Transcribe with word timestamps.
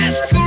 show 0.00 0.43